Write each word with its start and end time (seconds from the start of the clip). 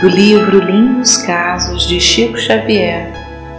do 0.00 0.08
livro 0.08 0.58
Lindos 0.58 1.16
Casos 1.16 1.86
de 1.88 1.98
Chico 1.98 2.36
Xavier, 2.36 3.14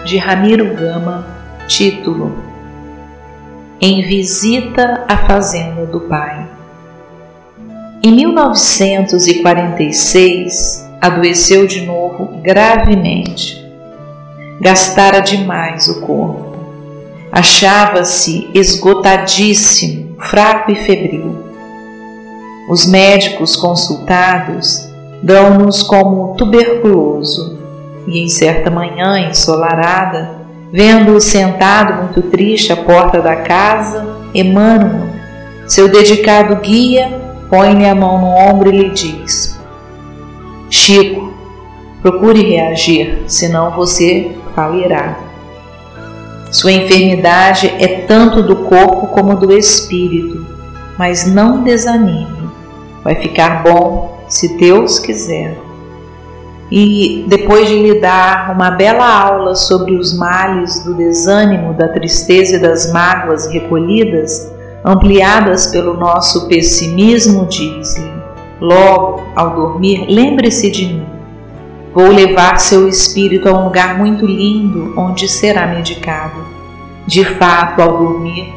de 0.05 0.17
Ramiro 0.17 0.75
Gama, 0.75 1.25
título 1.67 2.37
Em 3.81 4.03
Visita 4.03 5.03
à 5.07 5.17
Fazenda 5.17 5.87
do 5.87 6.01
Pai. 6.01 6.47
Em 8.03 8.11
1946, 8.11 10.87
adoeceu 11.01 11.65
de 11.65 11.81
novo 11.81 12.39
gravemente. 12.43 13.65
Gastara 14.61 15.21
demais 15.21 15.87
o 15.87 16.01
corpo. 16.01 16.55
Achava-se 17.31 18.47
esgotadíssimo, 18.53 20.15
fraco 20.19 20.71
e 20.71 20.75
febril. 20.75 21.35
Os 22.69 22.85
médicos 22.85 23.55
consultados 23.55 24.86
dão-nos 25.21 25.83
como 25.83 26.35
tuberculoso, 26.35 27.57
e 28.07 28.23
em 28.23 28.29
certa 28.29 28.69
manhã 28.69 29.19
ensolarada, 29.19 30.37
vendo-o 30.71 31.19
sentado 31.19 32.03
muito 32.03 32.21
triste 32.23 32.71
à 32.71 32.77
porta 32.77 33.21
da 33.21 33.35
casa, 33.37 34.17
Emmanuel, 34.33 35.07
seu 35.65 35.89
dedicado 35.89 36.55
guia, 36.57 37.21
põe-lhe 37.49 37.85
a 37.85 37.95
mão 37.95 38.19
no 38.19 38.27
ombro 38.27 38.69
e 38.69 38.77
lhe 38.77 38.89
diz: 38.89 39.59
Chico, 40.69 41.33
procure 42.01 42.41
reagir, 42.41 43.23
senão 43.27 43.71
você 43.71 44.31
falirá. 44.55 45.19
Sua 46.51 46.71
enfermidade 46.71 47.67
é 47.67 48.05
tanto 48.07 48.41
do 48.41 48.55
corpo 48.55 49.07
como 49.07 49.35
do 49.35 49.51
espírito, 49.51 50.45
mas 50.97 51.25
não 51.25 51.63
desanime. 51.63 52.49
Vai 53.03 53.15
ficar 53.15 53.63
bom 53.63 54.16
se 54.27 54.57
Deus 54.57 54.99
quiser. 54.99 55.57
E 56.69 57.25
depois 57.27 57.69
de 57.69 57.81
lhe 57.81 57.99
dar 57.99 58.53
uma 58.53 58.71
bela 58.71 59.07
aula 59.07 59.55
sobre 59.55 59.95
os 59.95 60.17
males 60.17 60.83
do 60.83 60.93
desânimo, 60.93 61.73
da 61.73 61.87
tristeza 61.87 62.57
e 62.57 62.59
das 62.59 62.91
mágoas 62.91 63.47
recolhidas, 63.47 64.51
ampliadas 64.83 65.67
pelo 65.67 65.93
nosso 65.95 66.47
pessimismo, 66.47 67.45
diz-lhe: 67.45 68.11
Logo, 68.59 69.23
ao 69.35 69.55
dormir, 69.55 70.05
lembre-se 70.09 70.69
de 70.69 70.87
mim. 70.87 71.05
Vou 71.93 72.09
levar 72.09 72.59
seu 72.59 72.87
espírito 72.87 73.47
a 73.47 73.53
um 73.53 73.65
lugar 73.65 73.97
muito 73.97 74.25
lindo 74.25 74.93
onde 74.97 75.27
será 75.27 75.67
medicado. 75.67 76.45
De 77.07 77.23
fato, 77.23 77.81
ao 77.81 77.97
dormir, 77.97 78.53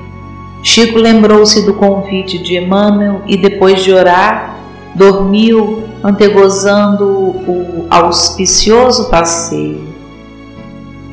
Chico 0.62 0.98
lembrou-se 0.98 1.64
do 1.64 1.74
convite 1.74 2.38
de 2.38 2.56
Emmanuel 2.56 3.22
e, 3.26 3.36
depois 3.36 3.82
de 3.82 3.92
orar, 3.92 4.56
dormiu 4.94 5.84
antegozando 6.02 7.06
o 7.06 7.86
auspicioso 7.90 9.08
passeio. 9.10 9.88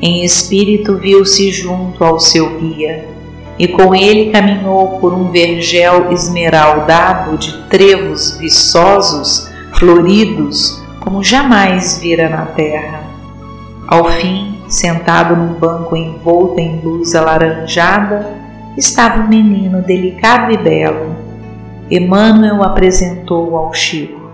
Em 0.00 0.24
espírito 0.24 0.96
viu-se 0.96 1.50
junto 1.50 2.04
ao 2.04 2.20
seu 2.20 2.58
guia 2.58 3.08
e 3.58 3.66
com 3.66 3.94
ele 3.94 4.30
caminhou 4.30 4.98
por 5.00 5.12
um 5.12 5.30
vergel 5.30 6.12
esmeraldado 6.12 7.36
de 7.36 7.52
trevos 7.68 8.38
viçosos, 8.38 9.50
floridos, 9.76 10.80
como 11.00 11.24
jamais 11.24 11.98
vira 11.98 12.28
na 12.28 12.46
terra. 12.46 13.02
Ao 13.88 14.04
fim, 14.04 14.62
sentado 14.68 15.34
num 15.34 15.54
banco 15.54 15.96
envolto 15.96 16.60
em 16.60 16.80
luz 16.80 17.14
alaranjada, 17.14 18.36
estava 18.76 19.22
um 19.22 19.28
menino 19.28 19.82
delicado 19.82 20.52
e 20.52 20.56
belo, 20.56 21.07
Emmanuel 21.90 22.62
apresentou 22.62 23.56
ao 23.56 23.72
Chico, 23.72 24.30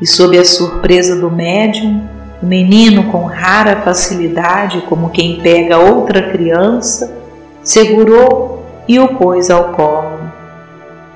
e 0.00 0.06
sob 0.06 0.36
a 0.36 0.44
surpresa 0.44 1.14
do 1.16 1.30
médium, 1.30 2.02
o 2.42 2.46
menino, 2.46 3.04
com 3.04 3.24
rara 3.24 3.80
facilidade, 3.80 4.82
como 4.88 5.10
quem 5.10 5.40
pega 5.40 5.78
outra 5.78 6.30
criança, 6.30 7.16
segurou 7.62 8.64
e 8.86 8.98
o 8.98 9.08
pôs 9.16 9.50
ao 9.50 9.72
colo. 9.72 10.30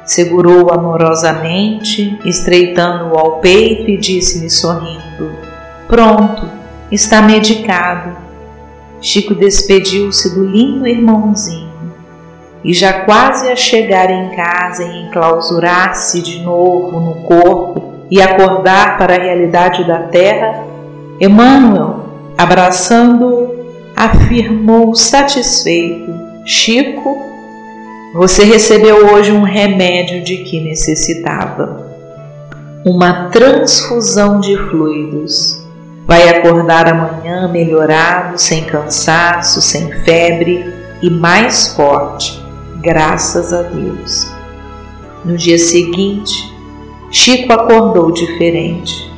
Segurou-o 0.05 0.73
amorosamente, 0.73 2.19
estreitando-o 2.25 3.19
ao 3.19 3.39
peito 3.39 3.91
e 3.91 3.99
disse-lhe 3.99 4.49
sorrindo: 4.49 5.31
Pronto, 5.87 6.49
está 6.91 7.21
medicado. 7.21 8.17
Chico 9.01 9.35
despediu-se 9.35 10.35
do 10.35 10.45
lindo 10.45 10.87
irmãozinho 10.87 11.70
e 12.63 12.75
já 12.75 12.93
quase 13.05 13.49
a 13.49 13.57
chegar 13.57 14.11
em 14.11 14.31
casa 14.37 14.85
e 14.85 15.05
enclausurar-se 15.05 16.21
de 16.21 16.41
novo 16.41 17.01
no 17.01 17.15
corpo 17.23 17.95
e 18.11 18.21
acordar 18.21 18.99
para 18.99 19.15
a 19.15 19.23
realidade 19.23 19.85
da 19.85 20.01
terra, 20.01 20.65
Emmanuel, 21.21 22.07
abraçando-o, 22.37 23.65
afirmou 23.97 24.95
satisfeito: 24.95 26.13
Chico, 26.45 27.17
você 28.13 28.45
recebeu 28.45 29.13
hoje 29.13 29.33
um 29.33 29.43
remédio 29.43 30.23
de 30.23 30.39
que 30.39 30.61
necessitava. 30.61 31.89
Uma 32.85 33.29
transfusão 33.29 34.41
de 34.41 34.57
fluidos. 34.71 35.61
Vai 36.07 36.29
acordar 36.29 36.89
amanhã 36.89 37.47
melhorado, 37.47 38.39
sem 38.39 38.65
cansaço, 38.65 39.61
sem 39.63 39.93
febre 40.03 40.65
e 41.03 41.11
mais 41.11 41.69
forte 41.75 42.40
graças 42.81 43.53
a 43.53 43.63
Deus. 43.63 44.27
No 45.25 45.37
dia 45.37 45.59
seguinte, 45.59 46.51
Chico 47.11 47.53
acordou 47.53 48.11
diferente. 48.11 49.11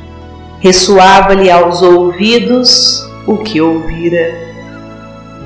Ressoava-lhe 0.59 1.49
aos 1.49 1.81
ouvidos 1.81 3.05
o 3.25 3.37
que 3.37 3.61
ouvira. 3.61 4.53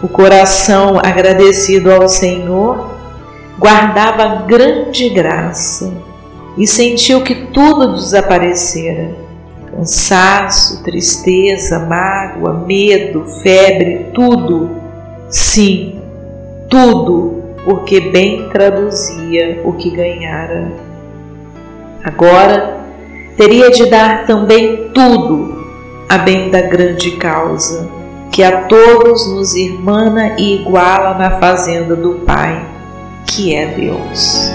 O 0.02 0.08
coração 0.08 1.00
agradecido 1.04 1.92
ao 1.92 2.08
Senhor 2.08 2.92
guardava 3.58 4.44
grande 4.46 5.10
graça 5.10 5.92
e 6.58 6.68
sentiu 6.68 7.24
que 7.24 7.36
tudo 7.48 7.96
desaparecera. 7.96 9.16
Cansaço, 9.72 10.84
tristeza, 10.84 11.80
mágoa, 11.80 12.54
medo, 12.66 13.26
febre, 13.44 14.08
tudo. 14.14 14.70
Sim, 15.30 16.00
tudo 16.70 17.37
porque 17.64 18.00
bem 18.00 18.50
traduzia 18.50 19.62
o 19.64 19.74
que 19.74 19.90
ganhara. 19.90 20.72
Agora 22.04 22.78
teria 23.36 23.70
de 23.70 23.90
dar 23.90 24.26
também 24.26 24.90
tudo 24.94 25.58
a 26.10 26.18
bem 26.18 26.50
da 26.50 26.62
grande 26.62 27.12
causa, 27.12 27.90
que 28.32 28.42
a 28.42 28.64
todos 28.64 29.28
nos 29.28 29.56
irmana 29.56 30.36
e 30.38 30.62
iguala 30.62 31.18
na 31.18 31.40
fazenda 31.40 31.96
do 31.96 32.26
Pai, 32.26 32.66
que 33.26 33.54
é 33.54 33.66
Deus. 33.66 34.50